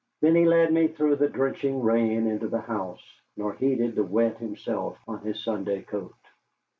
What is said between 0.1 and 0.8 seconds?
Then he led